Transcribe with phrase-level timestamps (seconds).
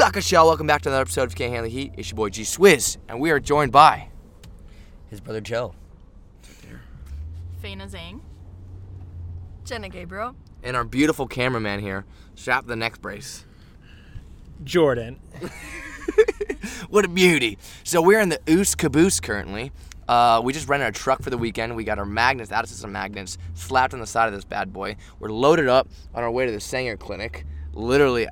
[0.00, 1.92] Booyaka Shell, welcome back to another episode of Can't Handle the Heat.
[1.98, 4.08] It's your boy G Swizz, and we are joined by
[5.08, 5.74] His brother Joe.
[7.62, 8.22] Faina Zhang.
[9.62, 10.36] Jenna Gabriel.
[10.62, 13.44] and our beautiful cameraman here, strap the neck brace.
[14.64, 15.20] Jordan.
[16.88, 17.58] What a beauty.
[17.84, 19.70] So we're in the Oos Caboose currently.
[20.08, 21.76] Uh, we just rented a truck for the weekend.
[21.76, 24.72] We got our magnets, out of system magnets, slapped on the side of this bad
[24.72, 24.96] boy.
[25.20, 27.44] We're loaded up on our way to the Sanger Clinic.
[27.72, 28.26] Literally,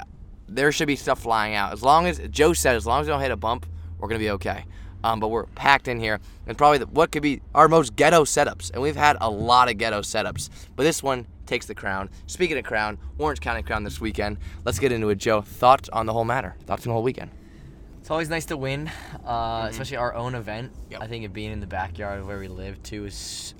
[0.49, 1.73] there should be stuff flying out.
[1.73, 3.67] As long as, Joe said, as long as we don't hit a bump,
[3.99, 4.65] we're going to be okay.
[5.05, 8.25] Um, but we're packed in here, and probably the, what could be our most ghetto
[8.25, 8.73] setups.
[8.73, 12.11] And we've had a lot of ghetto setups, but this one takes the crown.
[12.27, 14.39] Speaking of crown, Orange County crown this weekend.
[14.65, 15.41] Let's get into it, Joe.
[15.41, 16.57] Thoughts on the whole matter?
[16.67, 17.31] Thoughts on the whole weekend?
[18.01, 18.91] It's always nice to win,
[19.25, 20.73] uh, especially our own event.
[20.91, 21.03] Yep.
[21.03, 23.55] I think it being in the backyard where we live too is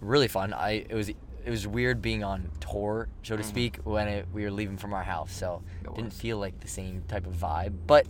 [0.00, 0.52] really fun.
[0.52, 1.10] I it was
[1.44, 4.94] it was weird being on tour, so to speak, when it, we were leaving from
[4.94, 5.32] our house.
[5.32, 5.88] So Mm-hmm.
[5.88, 7.74] It didn't feel like the same type of vibe.
[7.86, 8.06] But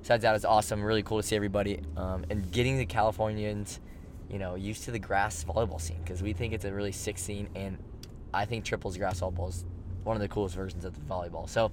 [0.00, 0.82] besides that, it's awesome.
[0.82, 3.80] Really cool to see everybody um, and getting the Californians,
[4.28, 7.18] you know, used to the grass volleyball scene because we think it's a really sick
[7.18, 7.78] scene, and
[8.34, 9.64] I think triples grass volleyball is
[10.04, 11.48] one of the coolest versions of the volleyball.
[11.48, 11.70] So.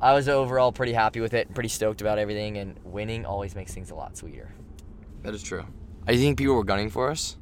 [0.00, 3.72] I was overall pretty happy with it, pretty stoked about everything, and winning always makes
[3.72, 4.52] things a lot sweeter.
[5.22, 5.64] That is true.
[6.08, 7.36] I think people were gunning for us.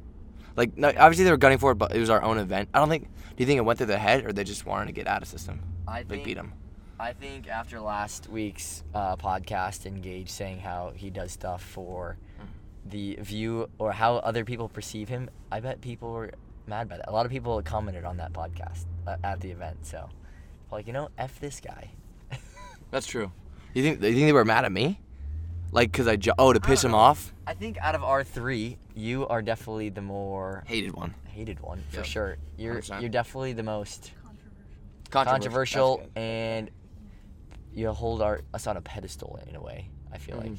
[0.55, 2.69] Like, no, obviously they were gunning for it, but it was our own event.
[2.73, 3.03] I don't think.
[3.05, 5.21] Do you think it went through their head, or they just wanted to get out
[5.21, 5.61] of system?
[5.87, 6.53] I Like beat them.
[6.99, 12.17] I think after last week's uh, podcast, Engage saying how he does stuff for
[12.85, 16.31] the view or how other people perceive him, I bet people were
[16.67, 17.09] mad by that.
[17.09, 19.85] A lot of people commented on that podcast uh, at the event.
[19.85, 20.09] So,
[20.71, 21.91] like, you know, F this guy.
[22.91, 23.31] That's true.
[23.73, 24.01] You think?
[24.01, 24.99] You think they were mad at me?
[25.71, 26.97] Like, cause I ju- oh to piss him know.
[26.97, 27.33] off?
[27.47, 31.13] I think out of our three, you are definitely the more Hated one.
[31.29, 32.05] hated one for Yep.
[32.05, 32.37] sure.
[32.57, 32.99] You're 100%.
[33.01, 34.11] you're definitely the most
[35.09, 35.31] Controversial.
[35.33, 36.21] controversial, That's good.
[36.21, 36.71] and
[37.73, 39.89] you hold our us on a pedestal in a way.
[40.13, 40.41] I feel Mhm.
[40.49, 40.57] like.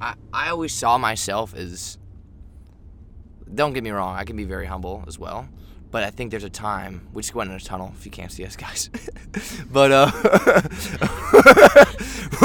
[0.00, 1.98] I I always saw myself as.
[3.54, 4.16] Don't get me wrong.
[4.16, 5.48] I can be very humble as well.
[5.92, 7.92] But I think there's a time we just went in a tunnel.
[7.96, 8.90] If you can't see us, guys,
[9.70, 10.10] but uh,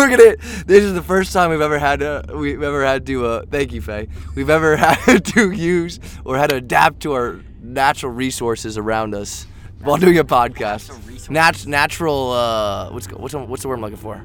[0.02, 0.36] we're gonna.
[0.66, 2.24] This is the first time we've ever had to.
[2.36, 3.26] We've ever had to.
[3.26, 4.08] Uh, thank you, Faye.
[4.36, 9.46] We've ever had to use or had to adapt to our natural resources around us
[9.84, 10.90] while doing a podcast.
[11.30, 11.32] Natural.
[11.32, 12.32] Nat- natural.
[12.32, 14.22] Uh, what's what's the- what's the word I'm looking for?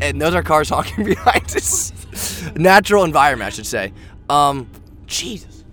[0.00, 1.92] and those are cars honking behind us.
[2.54, 3.92] Natural environment, I should say.
[4.28, 4.68] Um,
[5.06, 5.64] Jesus.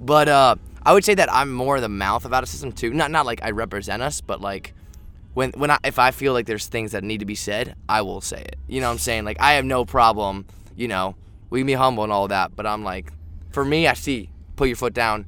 [0.00, 2.92] But uh, I would say that I'm more the mouth of out of system too.
[2.92, 4.74] Not not like I represent us, but like
[5.34, 8.02] when when I if I feel like there's things that need to be said, I
[8.02, 8.56] will say it.
[8.66, 9.24] You know what I'm saying?
[9.24, 10.46] Like I have no problem.
[10.76, 11.16] You know,
[11.50, 13.12] we can be humble and all that, but I'm like,
[13.50, 15.26] for me, I see put your foot down,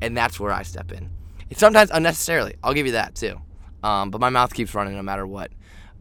[0.00, 1.10] and that's where I step in.
[1.50, 2.54] It's sometimes unnecessarily.
[2.62, 3.40] I'll give you that too.
[3.82, 5.50] Um, but my mouth keeps running no matter what.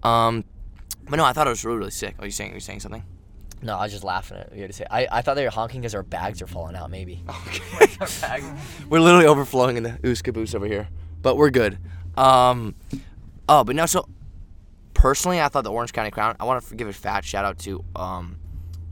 [0.04, 0.44] Um,
[1.10, 2.16] but no, I thought it was really, really sick.
[2.20, 2.52] Are you saying?
[2.52, 3.04] Are you saying something?
[3.64, 4.86] No, I was just laughing at you to say.
[4.90, 7.24] I, I thought they were honking because our bags are falling out, maybe.
[8.02, 8.42] Okay.
[8.90, 10.88] we're literally overflowing in the ooze caboose over here,
[11.22, 11.78] but we're good.
[12.18, 12.76] Um,
[13.52, 13.86] oh, but no.
[13.86, 14.08] So
[14.94, 16.36] personally, I thought the Orange County Crown.
[16.40, 18.38] I want to give a fat shout out to um,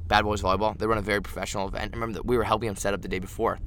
[0.08, 0.78] Bad Boys Volleyball.
[0.78, 1.94] They run a very professional event.
[1.94, 3.60] I remember that we were helping them set up the day before,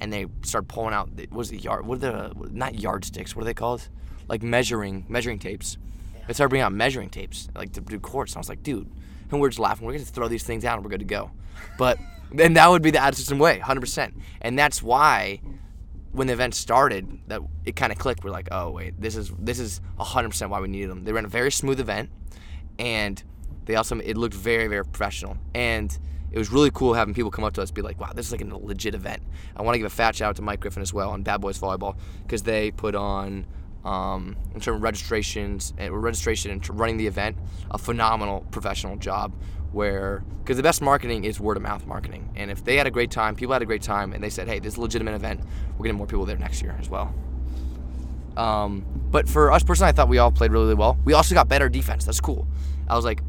[0.00, 1.10] and they started pulling out.
[1.10, 1.86] What was it yard?
[1.86, 3.36] What are the not yardsticks?
[3.36, 3.88] What are they called?
[4.28, 5.78] Like measuring measuring tapes.
[6.26, 8.32] They started bringing out measuring tapes, like to do courts.
[8.32, 8.88] And I was like, dude,
[9.30, 9.86] and we're just laughing.
[9.86, 11.30] We're gonna throw these things out and we're good to go.
[11.78, 11.98] But
[12.32, 14.12] then that would be the ad system way, 100%.
[14.40, 15.40] And that's why
[16.12, 18.22] when the event started, that it kind of clicked.
[18.22, 21.04] We're like, oh wait, this is this is 100% why we needed them.
[21.04, 22.10] They ran a very smooth event,
[22.78, 23.22] and
[23.64, 25.38] they also it looked very very professional.
[25.54, 25.96] And
[26.30, 28.32] it was really cool having people come up to us, be like, wow, this is
[28.32, 29.22] like a legit event.
[29.54, 31.42] I want to give a fat shout out to Mike Griffin as well on Bad
[31.42, 33.46] Boys Volleyball because they put on
[33.84, 37.36] um, in terms of registrations and registration and running the event,
[37.70, 39.32] a phenomenal professional job.
[39.72, 42.90] Where because the best marketing is word of mouth marketing, and if they had a
[42.90, 45.14] great time, people had a great time, and they said, hey, this is a legitimate
[45.14, 45.40] event,
[45.78, 47.14] we're getting more people there next year as well.
[48.36, 50.98] Um, but for us personally, I thought we all played really, really well.
[51.06, 52.04] We also got better defense.
[52.04, 52.46] That's cool.
[52.86, 53.22] I was like,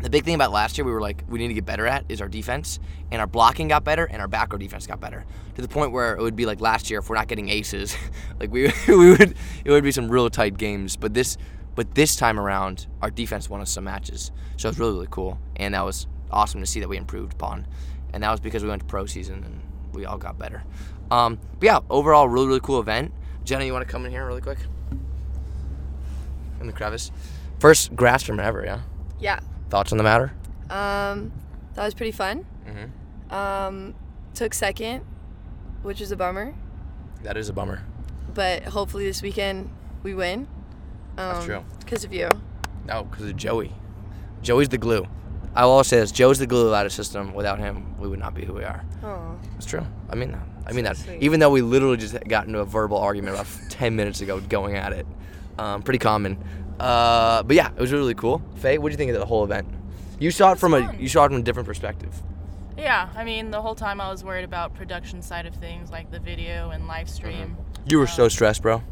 [0.00, 2.04] the big thing about last year we were like we need to get better at
[2.08, 2.78] is our defense
[3.10, 5.24] and our blocking got better and our back row defense got better
[5.56, 7.96] to the point where it would be like last year if we're not getting aces
[8.40, 9.34] like we, we would
[9.64, 10.96] it would be some real tight games.
[10.96, 11.36] But this
[11.74, 14.30] but this time around our defense won us some matches.
[14.56, 17.32] So it was really really cool and that was awesome to see that we improved
[17.32, 17.66] upon.
[18.12, 19.60] And that was because we went to pro season and
[19.92, 20.62] we all got better.
[21.10, 23.12] Um, but yeah overall really really cool event.
[23.44, 24.58] Jenna you want to come in here really quick?
[26.60, 27.10] In the crevice.
[27.58, 28.80] First grass from ever yeah?
[29.18, 29.40] Yeah.
[29.70, 30.32] Thoughts on the matter
[30.70, 31.32] Um,
[31.74, 32.44] that was pretty fun.
[32.66, 33.34] mm-hmm.
[33.34, 33.94] Um,
[34.34, 35.04] took second,
[35.82, 36.54] which is a bummer,
[37.22, 37.82] That is a bummer.
[38.34, 39.70] but hopefully this weekend
[40.02, 40.46] we win.
[41.16, 41.64] That's true.
[41.80, 42.28] Because of you.
[42.86, 43.72] No, because of Joey.
[44.42, 45.04] Joey's the glue.
[45.54, 47.34] I will always say this: Joe's the glue of our system.
[47.34, 48.84] Without him, we would not be who we are.
[49.02, 49.36] Oh.
[49.56, 49.84] It's true.
[50.08, 50.46] I mean that.
[50.66, 50.96] I mean So that.
[50.98, 51.22] sweet.
[51.22, 54.76] Even though we literally just got into a verbal argument about 10 minutes ago, going
[54.76, 55.06] at it.
[55.58, 56.38] Um, pretty common.
[56.78, 58.42] Uh, but yeah, it was really cool.
[58.56, 59.68] Faye, what do you think of the whole event?
[60.18, 62.14] You saw it from a you saw it from a different perspective.
[62.76, 66.10] Yeah, I mean, the whole time I was worried about production side of things, like
[66.10, 67.56] the video and live stream.
[67.88, 68.82] You were so stressed, bro.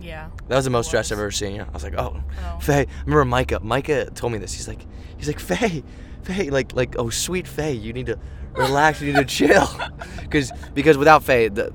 [0.00, 0.30] Yeah.
[0.48, 1.18] That was the most stressed was.
[1.18, 1.62] I've ever seen you.
[1.62, 2.58] I was like, oh, Oh.
[2.60, 2.80] Faye.
[2.80, 3.60] I remember Micah.
[3.60, 4.52] Micah told me this.
[4.52, 4.84] He's like,
[5.16, 5.84] he's like, Faye,
[6.22, 8.18] Faye, like, like, oh, sweet Faye, you need to
[8.54, 9.00] relax.
[9.00, 9.68] You need to chill,
[10.20, 11.72] because because without Faye, the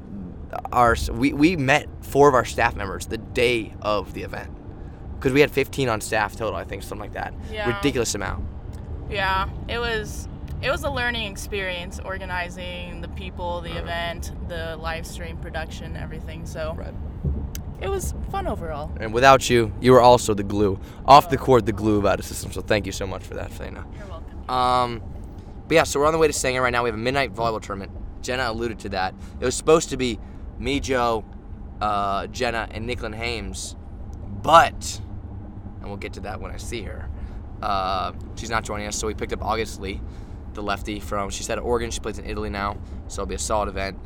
[0.71, 4.51] our we we met four of our staff members the day of the event,
[5.17, 6.55] because we had 15 on staff total.
[6.55, 7.33] I think something like that.
[7.51, 7.75] Yeah.
[7.75, 8.45] Ridiculous amount.
[9.09, 10.27] Yeah, it was
[10.61, 16.45] it was a learning experience organizing the people, the event, the live stream production, everything.
[16.45, 16.93] So Right.
[17.79, 18.91] it was fun overall.
[18.99, 22.23] And without you, you were also the glue off the court, the glue about the
[22.23, 22.51] system.
[22.51, 23.71] So thank you so much for that, Faye.
[23.71, 24.49] You're welcome.
[24.49, 25.01] Um,
[25.67, 26.83] but yeah, so we're on the way to Sanger right now.
[26.83, 27.91] We have a midnight volleyball tournament.
[28.23, 29.13] Jenna alluded to that.
[29.39, 30.19] It was supposed to be
[30.57, 31.23] me, Joe,
[31.81, 33.75] uh, Jenna, and Nicklin Hames,
[34.41, 34.99] but,
[35.88, 37.10] and we'll get to that when I see her.
[37.62, 40.01] Uh, she's not joining us, so we picked up August Lee,
[40.54, 41.30] the lefty from.
[41.30, 41.92] She's at Oregon.
[41.92, 43.98] She plays in Italy now, so it'll be a solid event.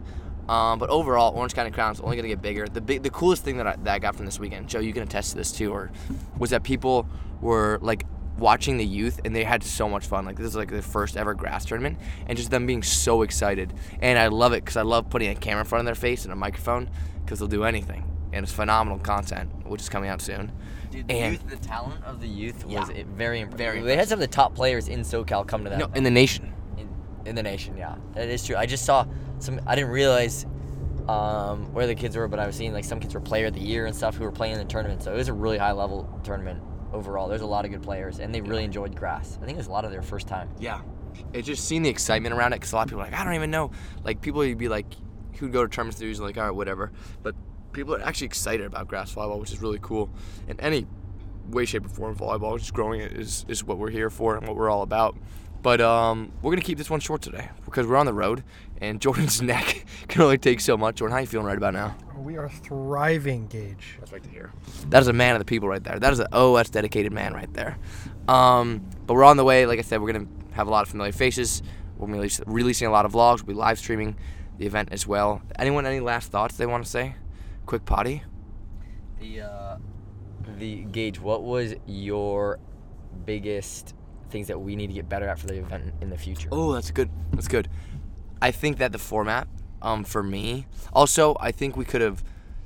[0.47, 2.67] Um, but overall, Orange County Crown is only going to get bigger.
[2.67, 4.93] The big, the coolest thing that I, that I got from this weekend, Joe, you
[4.93, 5.91] can attest to this too, or
[6.37, 7.07] was that people
[7.41, 8.05] were like
[8.37, 10.25] watching the youth and they had so much fun.
[10.25, 11.97] Like this is like the first ever grass tournament,
[12.27, 13.73] and just them being so excited.
[14.01, 16.25] And I love it because I love putting a camera in front of their face
[16.25, 16.89] and a microphone
[17.23, 20.51] because they'll do anything, and it's phenomenal content, which is coming out soon.
[20.89, 22.95] Dude, the And- youth, the talent of the youth was Yeah.
[22.95, 23.57] it very impressive.
[23.75, 25.79] Very They had some of the top players in SoCal come to that.
[25.79, 25.97] No, event.
[25.97, 26.53] in the nation.
[26.77, 26.89] in,
[27.25, 27.77] in the nation.
[27.77, 28.55] Yeah, that is true.
[28.55, 29.05] I just saw
[29.39, 29.59] some.
[29.67, 30.45] I didn't realize
[31.07, 33.53] um, where the kids were, but I was seeing like some kids were player of
[33.53, 35.03] the year and stuff who were playing in the tournament.
[35.03, 36.61] So it was a really high level tournament
[36.93, 37.27] overall.
[37.27, 39.37] There's a lot of good players, and they really enjoyed grass.
[39.41, 40.49] I think it was a lot of their first time.
[40.59, 40.81] Yeah.
[41.33, 43.23] It just seeing the excitement around it because a lot of people are like, I
[43.23, 43.71] don't even know.
[44.03, 44.85] Like, people would be like,
[45.37, 46.91] who'd go to tournaments, they're usually like, all right, whatever.
[47.23, 47.35] But
[47.73, 50.09] people are actually excited about grass volleyball, which is really cool.
[50.47, 50.87] In any
[51.49, 54.47] way, shape, or form, volleyball, just growing it is, is what we're here for and
[54.47, 55.15] what we're all about.
[55.61, 58.43] But um, we're going to keep this one short today because we're on the road
[58.79, 60.95] and Jordan's neck can only take so much.
[60.95, 61.95] Jordan, how you feeling right about now?
[62.17, 63.97] We are thriving, Gage.
[63.99, 64.51] That's right to hear.
[64.89, 65.99] That is a man of the people right there.
[65.99, 67.77] That is an OS dedicated man right there.
[68.27, 69.65] Um, but we're on the way.
[69.65, 71.63] Like I said, we're gonna have a lot of familiar faces.
[71.97, 73.37] We're be releasing a lot of vlogs.
[73.37, 74.15] We'll be live streaming
[74.57, 75.41] the event as well.
[75.57, 77.15] Anyone, any last thoughts they want to say?
[77.71, 78.21] Quick potty.
[79.21, 79.77] The uh,
[80.59, 81.21] the Gage.
[81.21, 82.59] What was your
[83.25, 83.95] biggest
[84.29, 86.49] things that we need to get better at for the event in the future?
[86.51, 87.09] Oh, that's good.
[87.31, 87.69] That's good.
[88.41, 89.47] I think that the format,
[89.81, 92.25] um, for me, also I think we could have,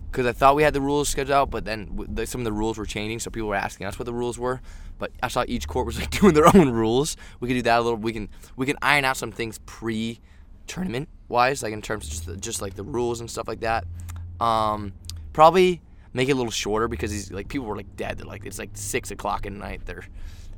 [0.09, 2.51] because I thought we had the rules scheduled out, but then w- some of the
[2.51, 4.59] rules were changing, so people were asking us what the rules were.
[4.97, 7.15] But I saw each court was like doing their own rules.
[7.39, 7.99] We could do that a little.
[7.99, 10.19] We can we can iron out some things pre
[10.65, 13.59] tournament wise, like in terms of just the, just like the rules and stuff like
[13.59, 13.85] that.
[14.39, 14.93] Um,
[15.33, 15.81] probably
[16.13, 18.17] make it a little shorter because these like people were like dead.
[18.17, 19.85] They're like it's like six o'clock at night.
[19.85, 20.05] They're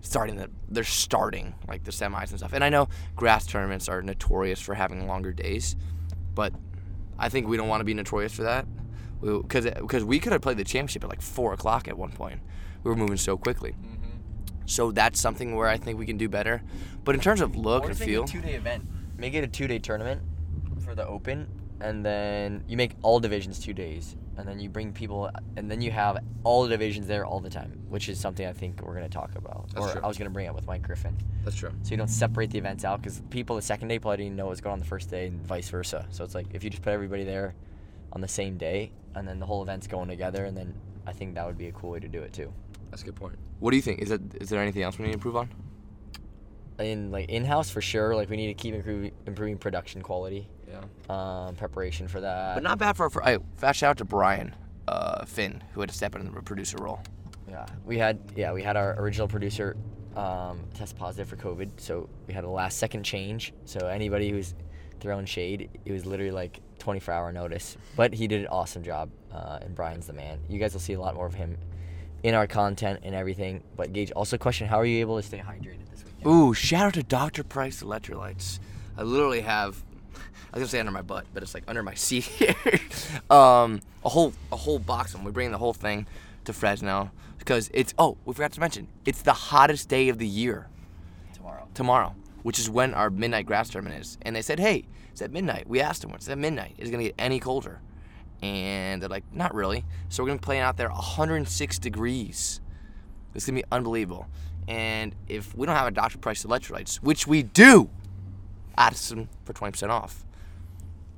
[0.02, 2.54] starting the they're starting like the semis and stuff.
[2.54, 5.76] And I know grass tournaments are notorious for having longer days,
[6.34, 6.54] but
[7.18, 8.68] I think we don't want to be notorious for that.
[9.22, 12.40] Because because we could have played the championship at like four o'clock at one point.
[12.84, 13.76] We were moving so quickly.
[14.66, 16.62] So that's something where I think we can do better.
[17.04, 18.86] But in terms of look and just make it feel, a two-day event.
[19.18, 20.22] Make it a two-day tournament
[20.86, 21.48] for the Open,
[21.82, 25.82] and then you make all divisions two days, and then you bring people, and then
[25.82, 28.94] you have all the divisions there all the time, which is something I think we're
[28.94, 30.02] gonna talk about, That's or true.
[30.04, 31.18] I was gonna bring up with Mike Griffin.
[31.44, 31.72] that's true.
[31.84, 34.48] So you don't separate the events out because people the second day probably didn't know
[34.48, 36.06] what's going on the first day, and vice versa.
[36.10, 37.56] So it's like if you just put everybody there
[38.14, 40.74] on the same day, and then the whole event's going together, and then
[41.06, 42.52] I think that would be a cool way to do it too.
[42.90, 43.36] That's a good point.
[43.60, 44.00] What do you think?
[44.02, 45.50] Is that is there anything else we need to improve on?
[46.80, 50.82] In like in-house for sure like we need to keep improving, improving production quality Yeah.
[51.10, 53.22] um, preparation for that But not bad for for.
[53.22, 54.54] Hey, fast shout out to Brian
[54.88, 57.00] uh, Finn who had to step into the producer role.
[57.50, 59.76] yeah we had yeah we had our original producer
[60.16, 64.54] um, test positive for covid so we had a last second change so anybody who's
[65.00, 69.10] throwing shade it was literally like 24 hour notice but he did an awesome job
[69.32, 71.56] uh, and brian's the man you guys will see a lot more of him
[72.24, 75.38] in our content and everything but gage also question how are you able to stay
[75.38, 77.44] hydrated this weekend Ooh, shout out to Dr.
[77.44, 78.60] Price Electrolytes.
[78.98, 79.84] I literally have
[80.54, 82.56] I was gonna say under my butt, but it's like under my seat here.
[83.30, 85.26] um, a whole a whole box of them.
[85.26, 86.08] We're bringing the whole thing
[86.46, 90.28] to Fresno because it's oh we forgot to mention it's the hottest day of the
[90.28, 90.68] year
[91.34, 94.18] tomorrow tomorrow, which is when our midnight grass tournament is.
[94.24, 95.68] And they said, hey, it's at midnight.
[95.68, 96.74] We asked them, it's at midnight.
[96.78, 97.80] Is it gonna get any colder?
[98.42, 99.84] And they're like, not really.
[100.10, 102.62] So we're gonna be playing out there 106 degrees.
[103.34, 104.28] It's gonna be unbelievable.
[104.68, 106.18] And if we don't have a Dr.
[106.18, 107.90] Price electrolytes, which we do,
[108.78, 110.24] them for 20% off.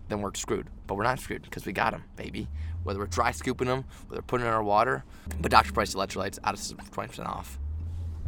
[0.07, 0.67] Then we're screwed.
[0.88, 2.47] But we're not screwed because we got them, baby.
[2.83, 5.03] Whether we're dry scooping them, whether we're putting it in our water.
[5.39, 5.73] But Dr.
[5.73, 7.59] Price electrolytes, add us 20% off.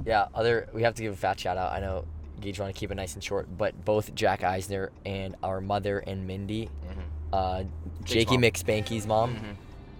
[0.06, 1.72] Yeah, other we have to give a fat shout out.
[1.72, 2.06] I know
[2.40, 6.00] Gage want to keep it nice and short, but both Jack Eisner and our mother
[6.00, 7.02] and Mindy, mm-hmm.
[7.34, 7.64] Uh,
[8.04, 8.44] Jakey mom.
[8.44, 9.38] McSpanky's mom,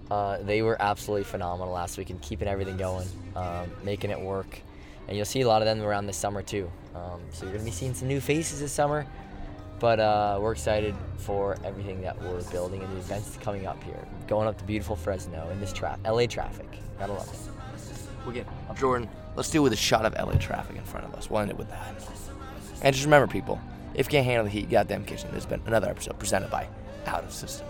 [0.10, 4.60] uh, they were absolutely phenomenal last week and keeping everything going, um, making it work.
[5.08, 6.70] And you'll see a lot of them around this summer too.
[6.96, 9.06] Um, so you're gonna be seeing some new faces this summer.
[9.80, 14.08] But uh, we're excited for everything that we're building and the events coming up here.
[14.28, 16.68] Going up to beautiful Fresno in this traffic, LA traffic.
[17.00, 17.40] Gotta love it.
[18.24, 18.46] We'll get
[18.78, 21.32] Jordan, let's deal with a shot of LA traffic in front of us.
[21.32, 21.96] We'll end it with that.
[22.84, 23.60] And just remember, people,
[23.96, 26.68] if you can't handle the heat, goddamn kitchen, there's been another episode presented by
[27.08, 27.68] out of system.